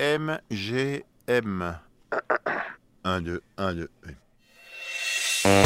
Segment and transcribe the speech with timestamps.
[0.00, 1.78] M, G, M.
[3.04, 3.88] 1, 2, 1, 2.
[5.44, 5.64] 1,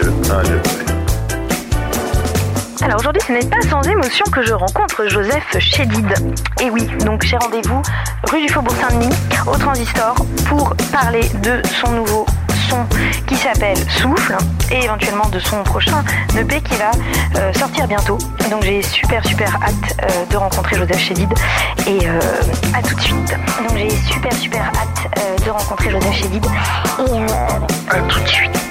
[0.00, 0.62] 2, 1, 2.
[2.82, 6.06] Alors aujourd'hui, ce n'est pas sans émotion que je rencontre Joseph Chédid.
[6.60, 7.82] Et oui, donc j'ai rendez-vous
[8.30, 9.12] rue du Faubourg Saint-Denis,
[9.48, 10.14] au Transistor,
[10.48, 12.24] pour parler de son nouveau
[13.26, 14.36] qui s'appelle Souffle
[14.70, 16.04] et éventuellement de son prochain
[16.38, 16.90] EP qui va
[17.36, 18.18] euh, sortir bientôt.
[18.50, 21.32] Donc j'ai super super hâte euh, de rencontrer Joseph Chédid
[21.86, 22.20] et euh,
[22.74, 23.36] à tout de suite.
[23.68, 28.69] Donc j'ai super super hâte de rencontrer Joseph Chédid et à tout de suite.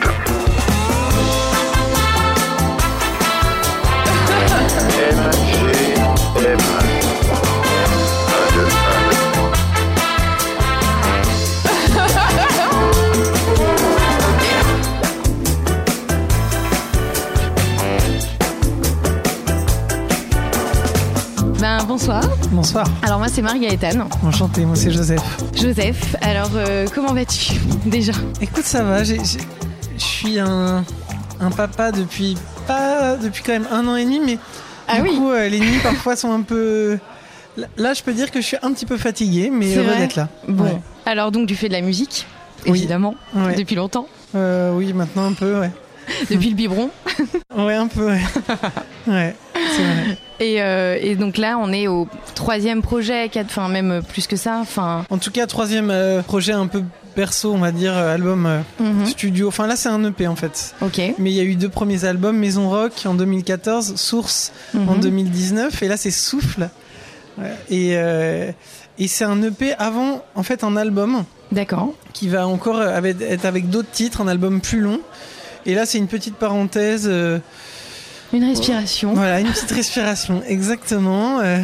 [21.59, 22.23] Ben bonsoir.
[22.51, 24.05] Bonsoir, Alors moi c'est Marie-Gaëtane.
[24.23, 25.21] enchanté, moi c'est Joseph.
[25.55, 27.53] Joseph, alors euh, comment vas-tu
[27.85, 28.13] déjà?
[28.41, 29.15] Écoute, ça va, je
[29.97, 30.85] suis un,
[31.41, 32.37] un papa depuis
[32.67, 34.37] pas depuis quand même un an et demi, mais
[34.87, 35.17] Ah du oui.
[35.17, 36.97] coup euh, les nuits parfois sont un peu.
[37.77, 40.29] Là- je peux dire que je suis un petit peu fatigué, mais heureux d'être là.
[40.47, 40.81] Bon, Ouais.
[41.05, 42.25] alors donc tu fais de la musique,
[42.67, 42.77] Oui.
[42.79, 43.55] évidemment, Ouais.
[43.55, 45.71] depuis longtemps, Euh, oui, maintenant un peu, ouais.
[46.31, 46.89] depuis le biberon.
[47.57, 48.21] Ouais, un peu, ouais.
[49.07, 49.35] ouais,
[49.75, 50.17] c'est vrai.
[50.39, 54.35] Et, euh, et donc là on est au troisième projet, quatre, enfin même plus que
[54.35, 55.05] ça, enfin.
[55.09, 56.83] En tout cas, troisième euh, projet un peu
[57.15, 59.49] perso, on va dire, euh, album euh, mhm, studio.
[59.49, 60.73] Enfin, là, c'est un EP en fait.
[60.81, 61.01] Ok.
[61.17, 64.99] Mais il y a eu deux premiers albums, Maison Rock en 2014, Source en mhm.
[65.01, 66.69] 2019 et là c'est Souffle
[67.69, 67.93] et
[69.01, 71.93] et c'est un EP avant en fait un album D'accord.
[72.11, 74.99] qui va encore avec- être avec d'autres titres un album plus long
[75.65, 77.09] et là c'est une petite parenthèse
[78.33, 79.13] Une respiration.
[79.13, 81.59] voilà une petite respiration exactement euh,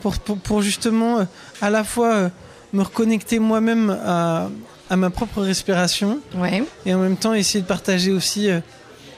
[0.00, 1.24] pour, pour pour justement euh,
[1.60, 2.28] à la fois euh,
[2.72, 4.48] me reconnecter moi-même à
[4.90, 6.62] à ma propre respiration Ouais.
[6.86, 8.48] et en même temps essayer de partager aussi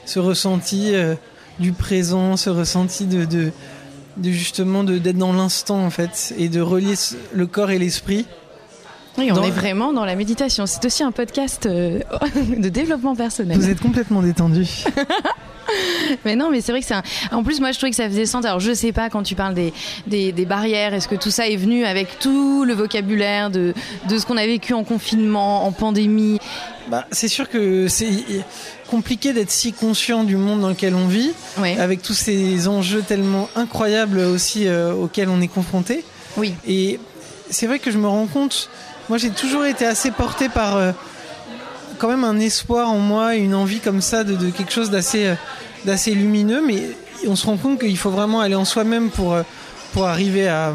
[0.05, 0.93] ce ressenti
[1.59, 3.51] du présent, ce ressenti de, de,
[4.17, 6.93] de justement de- d'être dans l'instant en fait et de relier
[7.33, 8.25] le corps et l'esprit.
[9.17, 10.65] Oui, on Dans- est vraiment dans la méditation.
[10.65, 11.99] C'est aussi un podcast euh,
[12.57, 13.57] de développement personnel.
[13.57, 14.65] Vous êtes complètement détendu.
[16.25, 17.01] Mais non, mais c'est vrai que c'est un...
[17.31, 18.45] En plus, moi, je trouvais que ça faisait sens.
[18.45, 19.73] Alors, je sais pas, quand tu parles des,
[20.05, 23.73] des, des barrières, est-ce que tout ça est venu avec tout le vocabulaire de,
[24.07, 26.39] de ce qu'on a vécu en confinement, en pandémie?
[26.89, 28.07] Bah, c'est sûr que c'est
[28.89, 31.77] compliqué d'être si conscient du monde dans lequel on vit, Ouais.
[31.79, 36.05] avec tous ces enjeux tellement incroyables aussi euh, auxquels on est confronté.
[36.37, 36.53] Oui.
[36.67, 36.99] Et
[37.49, 38.69] c'est vrai que je me rends compte,
[39.09, 40.91] moi j'ai toujours été assez porté par euh,
[41.97, 45.35] quand même un espoir en moi une envie comme ça de, quelque chose d'assez euh,
[45.85, 46.81] d'assez lumineux, mais
[47.27, 49.43] on se rend compte qu'il faut vraiment aller en soi-même pour, euh,
[49.93, 50.73] pour arriver à,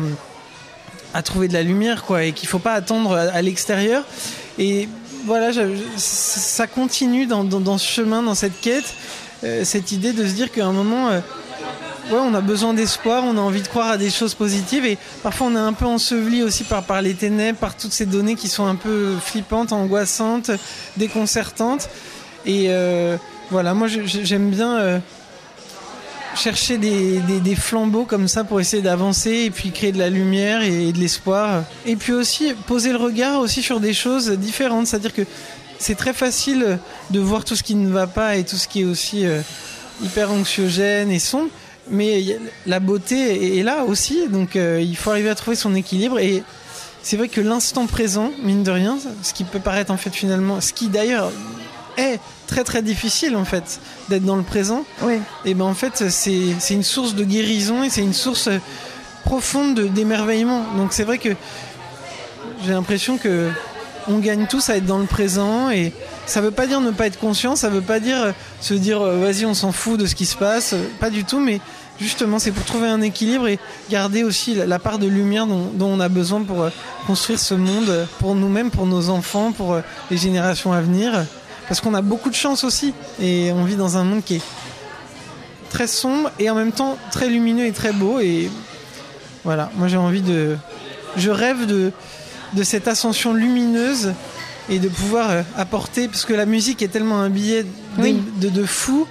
[1.25, 4.05] trouver de la lumière, quoi, et qu'il faut pas attendre à, l'extérieur.
[4.57, 4.89] Et
[5.27, 5.51] voilà,
[5.97, 8.95] ça continue dans, ce chemin, dans cette quête,
[9.65, 11.11] cette idée de se dire qu'à un moment,
[12.11, 14.99] ouais, on a besoin d'espoir, on a envie de croire à des choses positives, et
[15.23, 18.49] parfois on est un peu enseveli aussi par, les ténèbres, par toutes ces données qui
[18.49, 20.51] sont un peu flippantes, angoissantes,
[20.97, 21.89] déconcertantes.
[22.47, 23.17] Et euh,
[23.51, 24.99] voilà, moi j'aime bien euh,
[26.35, 30.93] chercher des flambeaux comme ça pour essayer d'avancer et puis créer de la lumière et
[30.93, 31.65] de l'espoir.
[31.87, 35.23] Et puis aussi poser le regard aussi sur des choses différentes, c'est-à-dire que
[35.81, 36.79] c'est très facile
[37.11, 39.41] de voir tout ce qui ne va pas et tout ce qui est aussi euh,
[40.03, 41.51] hyper anxiogène et sombre.
[41.91, 46.19] Mais la beauté est- là aussi, donc euh, il faut arriver à trouver son équilibre.
[46.19, 46.43] Et
[47.03, 50.61] c'est vrai que l'instant présent, mine de rien, ce qui peut paraître en fait finalement,
[50.61, 51.31] ce qui d'ailleurs
[51.97, 55.15] est très très difficile en fait d'être dans le présent, Oui.
[55.45, 58.59] et ben en fait c'est une source de guérison et c'est une source euh,
[59.25, 60.65] profonde de- d'émerveillement.
[60.77, 61.31] Donc c'est vrai que
[62.65, 63.49] j'ai l'impression que
[64.09, 65.93] on gagne tous à être dans le présent et
[66.27, 69.01] ça veut pas dire ne pas être conscient, ça veut pas dire euh, se dire
[69.01, 71.61] vas-y on s'en fout de ce qui se passe, pas du tout, mais
[72.01, 73.59] justement c'est pour trouver un équilibre et
[73.91, 76.71] garder aussi la, la part de lumière dont, dont on a besoin pour euh,
[77.07, 79.81] construire ce monde euh, pour nous-mêmes, pour nos enfants, pour euh,
[80.11, 81.25] les générations à venir,
[81.69, 84.43] parce qu'on a beaucoup de chance aussi et on vit dans un monde qui est
[85.71, 88.51] très sombre et en même temps très lumineux et très beau et
[89.45, 90.57] voilà, moi j'ai envie de
[91.17, 91.93] je rêve de
[92.55, 94.13] de cette ascension lumineuse
[94.69, 97.69] et de pouvoir apporter parce que la musique est tellement un billet d'é-
[97.99, 98.23] Oui.
[98.41, 99.07] de, de fou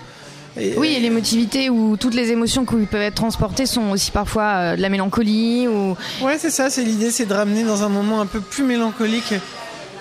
[0.60, 4.44] et, Oui, et l'émotivité ou toutes les émotions qui peuvent être transportées sont aussi parfois
[4.44, 7.90] euh, de la mélancolie ou ouais c'est ça c'est l'idée c'est de ramener dans un
[7.90, 9.34] moment un peu plus mélancolique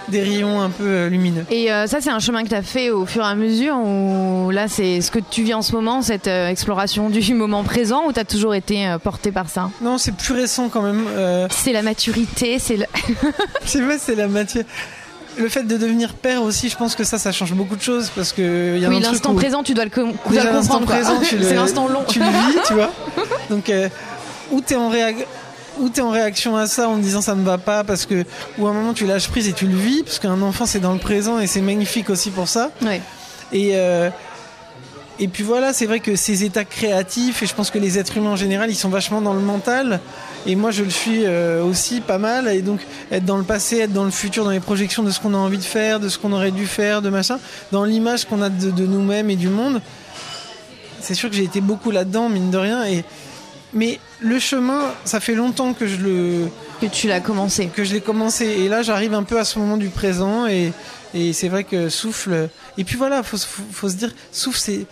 [0.09, 1.45] des rayons un peu euh, lumineux.
[1.51, 3.77] Et euh, ça, c'est un chemin que tu as fait au fur et à mesure
[3.77, 7.65] ou là, c'est ce que tu vis en ce moment, cette euh, exploration du moment
[7.65, 9.71] présent ou tu as toujours été euh, porté par ça?
[9.83, 11.05] Non, c'est plus récent quand même.
[11.09, 12.87] Euh, C'est la maturité, c'est le...
[13.65, 14.65] je sais pas, c'est la matière.
[15.39, 18.11] Le fait de devenir père aussi, je pense que ça, ça change beaucoup de choses
[18.15, 20.45] parce que il y a Oui, l'instant où- présent, tu dois le, com- tu dois
[20.45, 20.87] le comprendre.
[20.87, 22.03] présent, tu C'est l'instant long.
[22.09, 22.91] tu le vis, tu vois.
[23.51, 23.89] Donc, euh,
[24.51, 25.15] ou t'es en réa-
[25.79, 28.25] ou t'es en réaction à ça en disant ça me va pas parce que,
[28.59, 30.81] ou à un moment tu lâches prise et tu le vis parce qu'un enfant c'est
[30.81, 32.71] dans le présent et c'est magnifique aussi pour ça.
[32.83, 33.01] Ouais.
[33.53, 34.11] Et euh,
[35.21, 38.17] et puis voilà, c'est vrai que ces états créatifs et je pense que les êtres
[38.17, 40.01] humains en général ils sont vachement dans le mental
[40.47, 42.81] et moi je le suis euh, aussi pas mal et donc
[43.11, 45.37] être dans le passé, être dans le futur, dans les projections de ce qu'on a
[45.37, 47.39] envie de faire, de ce qu'on aurait dû faire, de machin,
[47.73, 49.81] dans l'image qu'on a de, de nous-mêmes et du monde.
[51.01, 53.05] C'est sûr que j'ai été beaucoup là-dedans mine de rien et
[53.75, 56.49] mais le chemin, ça fait longtemps que je le
[56.81, 57.67] Que tu l'as commencé.
[57.67, 60.73] que je l'ai commencé et là j'arrive un peu à ce moment du présent et,
[61.15, 62.49] et c'est vrai que souffle
[62.79, 64.87] et puis voilà faut, faut, faut se dire souffle c'est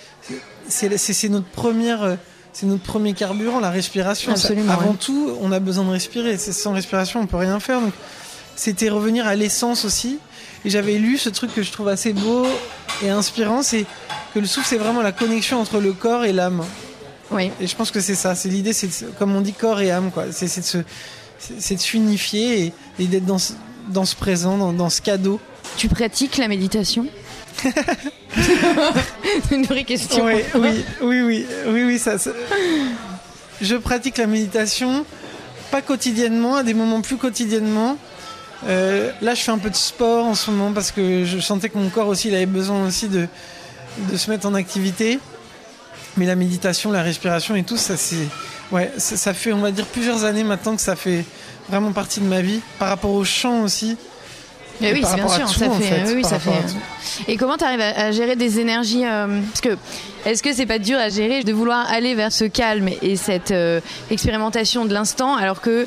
[0.68, 2.14] c'est c'est- c'est notre première euh,
[2.58, 6.38] c'est notre premier carburant la respiration Ça- Absolument, avant tout on a besoin de respirer
[6.38, 7.92] sans respiration on peut rien faire donc
[8.54, 10.18] c'était revenir à l'essence aussi
[10.64, 12.46] et j'avais lu ce truc que je trouve assez beau
[13.04, 13.84] et inspirant c'est
[14.32, 16.64] que le souffle c'est vraiment la connexion entre le corps et l'âme
[17.30, 17.50] Oui.
[17.60, 18.34] et je pense que c'est ça.
[18.34, 18.88] C'est l'idée, c'est
[19.18, 20.24] comme on dit corps et âme, quoi.
[20.30, 20.78] C'est de se,
[21.38, 23.52] c'est- c'est de s'unifier et, et d'être dans ce,
[23.88, 25.40] dans ce présent, dans, dans ce cadeau.
[25.76, 27.06] Tu pratiques la méditation?
[29.50, 30.24] une vraie question.
[30.24, 32.30] Oui, oui, oui, oui, oui, oui, ça, ça-
[33.60, 35.04] Je pratique la méditation,
[35.70, 37.96] pas quotidiennement, à des moments plus quotidiennement.
[38.66, 41.68] Euh, là, je fais un peu de sport en ce moment parce que je sentais
[41.68, 43.26] que mon corps aussi, il avait besoin aussi de,
[44.10, 45.18] de se mettre en activité.
[46.16, 48.16] Mais la méditation, la respiration et tout, ça, c'est,
[48.72, 51.24] ouais, ça, ça fait, on va dire, plusieurs années maintenant que ça fait
[51.68, 52.60] vraiment partie de ma vie.
[52.78, 53.96] Par rapport au chant aussi.
[54.80, 56.50] Et oui, c'est bien sûr, tout, ça fait, fait, oui, ça fait.
[57.28, 59.76] Et comment tu arrives à, à gérer des énergies euh, Parce que
[60.26, 63.52] est-ce que c'est pas dur à gérer de vouloir aller vers ce calme et cette
[63.52, 63.80] euh,
[64.10, 65.86] expérimentation de l'instant, alors que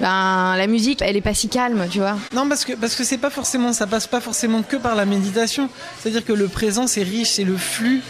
[0.00, 2.16] ben la musique, elle est pas si calme, tu vois?
[2.34, 5.04] Non, parce que parce que c'est pas forcément, ça passe pas forcément que par la
[5.04, 5.68] méditation.
[6.00, 8.02] C'est-à-dire que le présent c'est riche, c'est le flux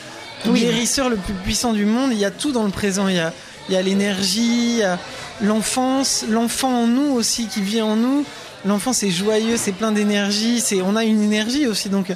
[0.47, 0.61] Oui.
[0.61, 2.11] guérisseur le plus puissant du monde.
[2.13, 3.09] Il y a tout dans le présent.
[3.09, 3.33] Il y a
[3.69, 4.99] il y a l'énergie, il y a
[5.41, 8.25] l'enfance, l'enfant en nous aussi qui vit en nous.
[8.65, 10.61] L'enfant c'est joyeux, c'est plein d'énergie.
[10.61, 12.13] C'est on a une énergie aussi donc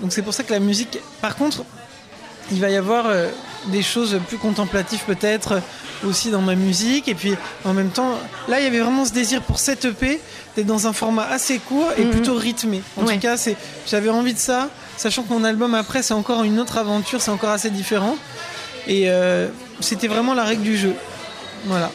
[0.00, 0.98] donc c'est pour ça que la musique.
[1.20, 1.62] Par contre,
[2.50, 3.28] il va y avoir euh,
[3.66, 5.60] des choses plus contemplatives peut-être euh,
[6.08, 7.34] aussi dans ma musique et puis
[7.66, 8.18] en même temps
[8.48, 10.18] là il y avait vraiment ce désir pour cette EP
[10.56, 12.10] d'être dans un format assez court et Mhm.
[12.10, 13.14] plutôt rythmé en Ouais.
[13.14, 13.54] tout cas c'est
[13.86, 17.30] j'avais envie de ça sachant que mon album après c'est encore une autre aventure c'est
[17.30, 18.16] encore assez différent
[18.88, 19.48] et euh,
[19.80, 20.94] c'était vraiment la règle du jeu
[21.66, 21.92] voilà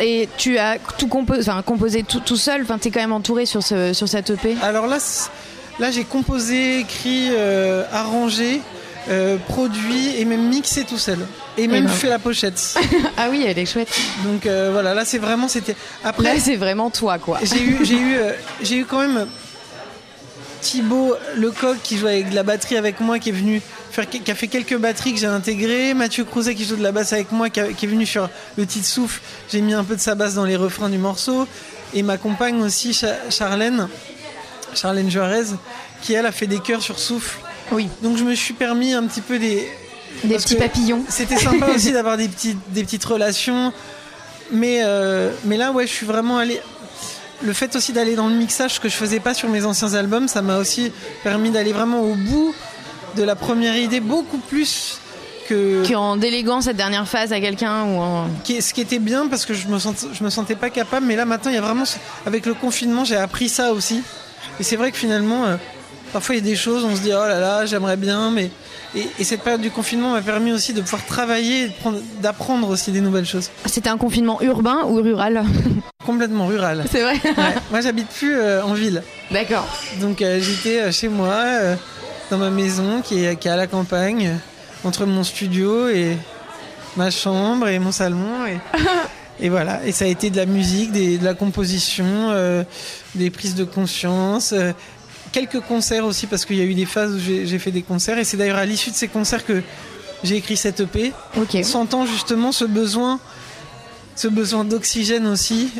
[0.00, 2.62] Et tu as tout composé, enfin composé tout, tout seul.
[2.62, 4.56] Enfin, t'es quand même entouré sur ce sur cette EP.
[4.62, 4.98] alors là
[5.78, 8.60] là j'ai composé écrit euh, arrangé
[9.08, 11.18] euh, produit et même mixé tout seul
[11.58, 11.90] et même ben.
[11.90, 12.78] fait la pochette
[13.16, 13.88] Ah oui, elle est chouette.
[14.24, 17.38] donc euh, voilà là c'est vraiment c'était après c'est vraiment toi, quoi.
[17.42, 18.16] J'ai eu, j'ai eu,
[18.62, 19.26] j'ai eu quand même
[20.64, 23.60] Thibaut Lecoq qui joue avec de la batterie avec moi, qui est venu
[24.02, 25.94] qui a fait quelques batteries que j'ai intégrées.
[25.94, 28.28] Mathieu Crouzet qui joue de la basse avec moi, qui, a- qui est venu sur
[28.56, 29.20] le titre souffle.
[29.50, 31.46] J'ai mis un peu de sa basse dans les refrains du morceau.
[31.94, 33.88] Et ma compagne aussi, Cha- Charlène,
[34.74, 35.44] Charlène Juarez,
[36.02, 37.38] qui elle a fait des chœurs sur souffle.
[37.72, 39.66] Oui, Donc je me suis permis un petit peu des,
[40.24, 41.04] des petits papillons.
[41.08, 43.72] c'était sympa aussi d'avoir des petites, des petites relations.
[44.50, 46.60] Mais, euh, mais là, ouais, je suis vraiment allé.
[47.42, 49.94] Le fait aussi d'aller dans le mixage, ce que je faisais pas sur mes anciens
[49.94, 50.92] albums, ça m'a aussi
[51.22, 52.54] permis d'aller vraiment au bout
[53.16, 54.98] de la première idée, beaucoup plus
[55.48, 55.82] que.
[55.84, 58.26] Qui en déléguant cette dernière phase à quelqu'un ou en...
[58.44, 61.06] ce qui était bien parce que je me, je me sentais pas capable.
[61.06, 61.84] Mais là, maintenant, il y a vraiment.
[62.26, 64.02] Avec le confinement, j'ai appris ça aussi.
[64.60, 65.56] Et c'est vrai que finalement, euh,
[66.12, 68.50] parfois, il y a des choses, on se dit, oh là là, j'aimerais bien, mais.
[68.96, 71.72] Et, et cette période du confinement m'a permis aussi de pouvoir travailler,
[72.22, 73.50] d'apprendre aussi des nouvelles choses.
[73.66, 75.44] C'était un confinement urbain ou rural?
[76.06, 76.84] Complètement rural.
[76.92, 77.20] C'est vrai?
[77.24, 77.54] Ouais.
[77.72, 79.02] Moi, j'habite plus euh, en ville.
[79.32, 79.66] D'accord.
[80.00, 81.34] Donc, euh, j'étais chez moi,
[82.30, 84.38] dans ma maison qui est, qui est à la campagne,
[84.84, 86.16] entre mon studio et
[86.96, 88.46] ma chambre et mon salon.
[88.46, 88.58] Et,
[89.46, 89.84] et voilà.
[89.86, 92.64] Et ça a été de la musique, des- de la composition, euh,
[93.14, 94.52] des prises de conscience.
[94.52, 94.72] euh,
[95.32, 98.18] quelques concerts aussi, parce qu'il y a eu des phases où j'ai fait des concerts.
[98.18, 99.62] Et c'est d'ailleurs à l'issue de ces concerts que
[100.22, 101.12] j'ai écrit cette EP.
[101.36, 101.56] Ok.
[101.64, 103.18] sentant justement ce besoin,
[104.14, 105.70] ce besoin d'oxygène aussi,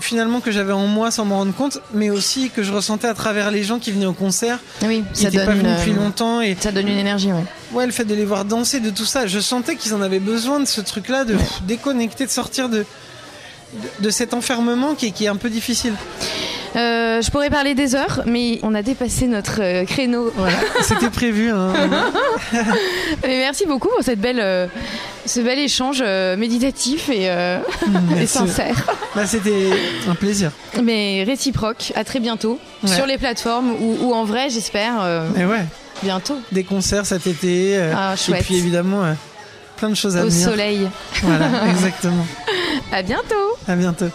[0.00, 3.14] finalement que j'avais en moi sans m'en rendre compte, mais aussi que je ressentais à
[3.14, 6.04] travers les gens qui venaient au concert, Oui, ça donne, pas venus une, depuis euh,
[6.04, 7.44] longtemps, et ça donne une énergie, ouais.
[7.72, 10.20] ouais, le fait de les voir danser, de tout ça, je sentais qu'ils en avaient
[10.20, 12.78] besoin de ce truc-là, de déconnecter, de sortir de,
[13.74, 15.94] de, de cet enfermement qui est, qui est un peu difficile.
[16.74, 20.32] Euh, je pourrais parler des heures, mais on a dépassé notre euh, créneau.
[20.36, 21.50] Voilà, c'était prévu.
[21.50, 21.72] Hein.
[23.22, 24.66] Mais merci beaucoup pour cette belle, euh,
[25.26, 28.26] ce bel échange euh, méditatif et, euh, et Merci.
[28.26, 28.86] sincère.
[29.14, 29.70] Bah, c'était
[30.08, 30.50] un plaisir.
[30.82, 31.92] Mais réciproque.
[31.94, 32.88] À très bientôt Ouais.
[32.94, 35.64] sur les plateformes ou, ou en vrai, j'espère euh, Et ouais,
[36.02, 37.80] bientôt des concerts cet été.
[37.94, 39.02] Ah, et puis évidemment,
[39.76, 40.48] plein de choses à au venir.
[40.48, 40.88] soleil.
[41.22, 42.26] Voilà, exactement.
[42.92, 43.56] À bientôt.
[43.68, 44.06] À bientôt.